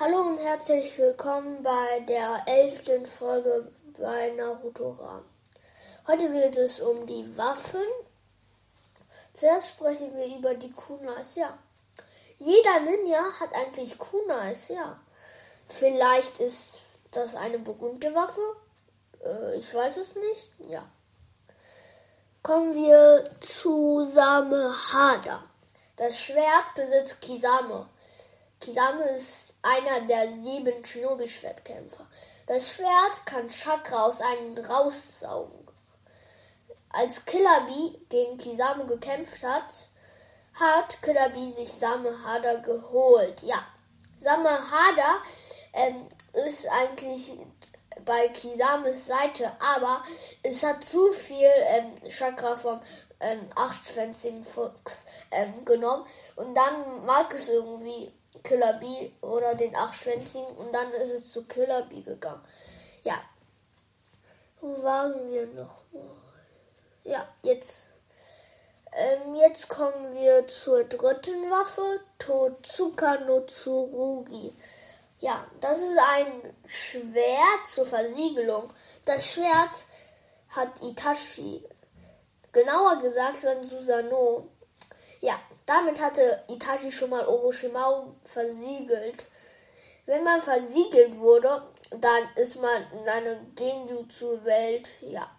Hallo 0.00 0.20
und 0.20 0.38
herzlich 0.38 0.96
willkommen 0.96 1.60
bei 1.64 1.98
der 2.06 2.44
elften 2.46 3.04
Folge 3.04 3.66
bei 3.98 4.30
Naruto 4.30 4.90
Ram. 4.90 5.24
Heute 6.06 6.32
geht 6.32 6.56
es 6.56 6.78
um 6.78 7.04
die 7.04 7.36
Waffen. 7.36 7.82
Zuerst 9.32 9.70
sprechen 9.70 10.16
wir 10.16 10.26
über 10.26 10.54
die 10.54 10.70
Kunais, 10.70 11.34
ja. 11.34 11.58
Jeder 12.36 12.78
Ninja 12.78 13.24
hat 13.40 13.52
eigentlich 13.52 13.98
Kunais, 13.98 14.68
ja. 14.68 15.00
Vielleicht 15.66 16.38
ist 16.38 16.78
das 17.10 17.34
eine 17.34 17.58
berühmte 17.58 18.14
Waffe. 18.14 18.54
Äh, 19.24 19.56
ich 19.56 19.74
weiß 19.74 19.96
es 19.96 20.14
nicht, 20.14 20.50
ja. 20.68 20.84
Kommen 22.44 22.72
wir 22.72 23.28
zu 23.40 24.08
Samehada. 24.14 25.42
Das 25.96 26.20
Schwert 26.20 26.74
besitzt 26.76 27.20
Kisame. 27.20 27.88
Kisame 28.60 29.04
ist 29.16 29.54
einer 29.62 30.06
der 30.06 30.28
sieben 30.42 30.84
Shinobi-Schwertkämpfer. 30.84 32.06
Das 32.46 32.74
Schwert 32.74 33.26
kann 33.26 33.48
Chakra 33.48 34.06
aus 34.06 34.20
einem 34.20 34.58
raussaugen. 34.58 35.68
Als 36.90 37.24
Killer 37.24 37.66
Bee 37.66 37.98
gegen 38.08 38.38
Kisame 38.38 38.86
gekämpft 38.86 39.42
hat, 39.42 39.88
hat 40.54 41.00
Killer 41.02 41.28
Bee 41.30 41.52
sich 41.52 41.72
Samehada 41.72 42.56
geholt. 42.56 43.42
Ja, 43.42 43.64
Samehada 44.20 45.22
ähm, 45.74 46.08
ist 46.46 46.66
eigentlich 46.68 47.32
bei 48.04 48.28
Kisames 48.28 49.06
Seite, 49.06 49.52
aber 49.60 50.02
es 50.42 50.62
hat 50.62 50.82
zu 50.82 51.12
viel 51.12 51.50
ähm, 51.66 52.08
Chakra 52.08 52.56
vom 52.56 52.80
ähm, 53.20 53.48
achtschwänzigen 53.54 54.44
Fuchs 54.44 55.04
ähm, 55.30 55.64
genommen 55.64 56.06
und 56.36 56.54
dann 56.54 57.04
mag 57.04 57.32
es 57.34 57.48
irgendwie 57.48 58.12
Killer 58.42 58.74
Bee 58.74 59.12
oder 59.20 59.54
den 59.54 59.74
achtschwänzigen 59.74 60.46
und 60.56 60.72
dann 60.74 60.90
ist 60.92 61.12
es 61.12 61.32
zu 61.32 61.44
Killer 61.44 61.82
Bee 61.82 62.02
gegangen. 62.02 62.42
Ja, 63.02 63.20
wo 64.60 64.82
waren 64.82 65.30
wir 65.30 65.46
noch? 65.48 65.82
Ja, 67.04 67.26
jetzt. 67.42 67.88
Ähm, 68.92 69.34
jetzt 69.36 69.68
kommen 69.68 70.14
wir 70.14 70.48
zur 70.48 70.84
dritten 70.84 71.50
Waffe, 71.50 72.00
Totsuka 72.18 73.18
no 73.20 73.40
Tsurugi. 73.40 74.54
Ja, 75.20 75.46
das 75.60 75.78
ist 75.78 75.98
ein 75.98 76.54
Schwert 76.66 77.66
zur 77.72 77.86
Versiegelung. 77.86 78.72
Das 79.04 79.26
Schwert 79.26 79.86
hat 80.50 80.82
Itachi, 80.82 81.64
genauer 82.52 83.00
gesagt 83.02 83.42
sein 83.42 83.68
Susano. 83.68 84.48
Ja, 85.20 85.38
damit 85.66 86.00
hatte 86.00 86.44
Itachi 86.48 86.92
schon 86.92 87.10
mal 87.10 87.26
Orochimaru 87.26 88.14
versiegelt. 88.24 89.26
Wenn 90.06 90.24
man 90.24 90.40
versiegelt 90.40 91.18
wurde, 91.18 91.62
dann 91.90 92.28
ist 92.36 92.60
man 92.60 92.86
in 92.92 93.08
einer 93.08 93.36
Genjutsu-Welt. 93.56 94.88
Ja, 95.02 95.30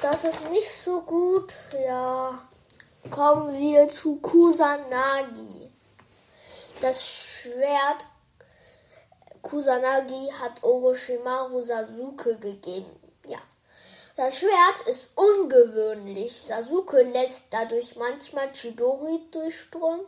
das 0.00 0.24
ist 0.24 0.50
nicht 0.50 0.70
so 0.70 1.02
gut. 1.02 1.52
Ja, 1.84 2.48
kommen 3.10 3.58
wir 3.58 3.88
zu 3.88 4.16
Kusanagi. 4.16 5.70
Das 6.80 7.06
Schwert 7.06 8.06
Kusanagi 9.42 10.30
hat 10.40 10.62
Orochimaru 10.64 11.62
Sasuke 11.62 12.38
gegeben. 12.38 12.90
Das 14.14 14.38
Schwert 14.38 14.80
ist 14.86 15.16
ungewöhnlich. 15.16 16.42
Sasuke 16.46 17.02
lässt 17.02 17.46
dadurch 17.50 17.96
manchmal 17.96 18.52
Chidori 18.52 19.20
durchströmen. 19.30 20.06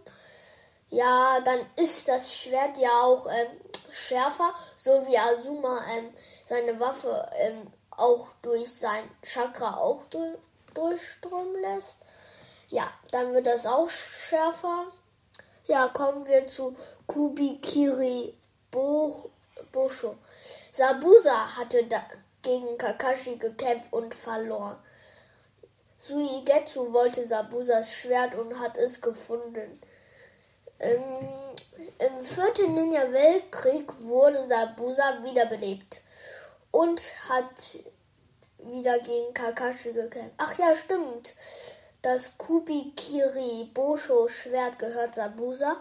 Ja, 0.90 1.40
dann 1.44 1.60
ist 1.76 2.06
das 2.06 2.36
Schwert 2.36 2.76
ja 2.76 2.90
auch 3.02 3.26
ähm, 3.26 3.60
schärfer, 3.90 4.54
so 4.76 5.06
wie 5.06 5.16
Azuma 5.16 5.82
ähm, 5.96 6.12
seine 6.46 6.78
Waffe 6.78 7.26
ähm, 7.40 7.66
auch 7.90 8.28
durch 8.42 8.72
sein 8.72 9.08
Chakra 9.22 9.78
auch 9.78 10.04
du 10.06 10.36
durchströmen 10.74 11.62
lässt. 11.62 11.98
Ja, 12.68 12.86
dann 13.10 13.32
wird 13.32 13.46
das 13.46 13.66
auch 13.66 13.88
schärfer. 13.88 14.86
Ja, 15.66 15.88
kommen 15.88 16.26
wir 16.26 16.46
zu 16.46 16.76
Kubikiri 17.06 18.36
Bo 18.70 19.30
Bosho. 19.72 20.16
Sabusa 20.72 21.56
hatte 21.56 21.84
gegen 22.44 22.78
Kakashi 22.78 23.36
gekämpft 23.36 23.92
und 23.92 24.14
verloren. 24.14 24.76
Suigetsu 25.98 26.92
wollte 26.92 27.26
Sabusas 27.26 27.92
Schwert 27.92 28.34
und 28.34 28.58
hat 28.60 28.76
es 28.76 29.00
gefunden. 29.00 29.80
Im, 30.78 31.02
Im 31.98 32.24
vierten 32.24 32.74
Ninja-Weltkrieg 32.74 33.90
wurde 34.00 34.46
Sabusa 34.46 35.22
wiederbelebt 35.24 36.02
und 36.70 37.00
hat 37.28 37.78
wieder 38.58 38.98
gegen 38.98 39.32
Kakashi 39.32 39.92
gekämpft. 39.92 40.34
Ach 40.38 40.58
ja, 40.58 40.74
stimmt. 40.74 41.34
Das 42.02 42.36
Kubikiri 42.36 43.70
Bosho 43.72 44.28
Schwert 44.28 44.78
gehört 44.78 45.14
Sabusa. 45.14 45.76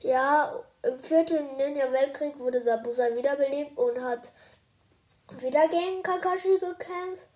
Ja, 0.00 0.52
im 0.82 0.98
vierten 0.98 1.56
Ninja-Weltkrieg 1.56 2.38
wurde 2.38 2.60
Sabusa 2.60 3.14
wiederbelebt 3.14 3.78
und 3.78 4.02
hat 4.04 4.32
wieder 5.38 5.68
gegen 5.68 6.02
Kakashi 6.02 6.58
gekämpft. 6.58 7.26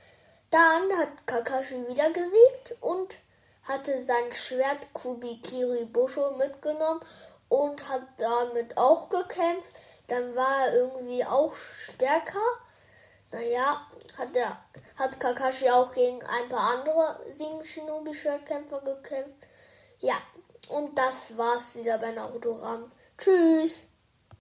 Dann 0.51 0.97
hat 0.97 1.27
Kakashi 1.27 1.87
wieder 1.89 2.11
gesiegt 2.11 2.77
und 2.81 3.17
hatte 3.65 4.03
sein 4.03 4.33
Schwert 4.33 4.93
Kubikiri 4.93 5.85
Bosho 5.87 6.33
mitgenommen 6.37 7.01
und 7.49 7.89
hat 7.89 8.03
damit 8.19 8.77
auch 8.77 9.09
gekämpft. 9.09 9.73
Dann 10.09 10.37
war 10.37 10.67
er 10.67 10.75
irgendwie 10.75 11.25
auch 11.25 11.55
stärker. 11.55 12.39
Naja, 13.33 13.87
hat, 14.17 14.35
der, 14.35 14.57
hat 14.97 15.19
Kakashi 15.19 15.69
auch 15.71 15.93
gegen 15.93 16.23
ein 16.23 16.49
paar 16.49 16.79
andere 16.79 17.21
sieben 17.37 17.63
Shinobi-Schwertkämpfer 17.65 18.81
gekämpft. 18.83 19.35
Ja, 19.99 20.15
und 20.69 20.97
das 20.97 21.37
war's 21.37 21.75
wieder 21.75 21.99
bei 21.99 22.13
Naruto 22.13 22.53
Ram. 22.53 22.91
Tschüss! 23.19 23.89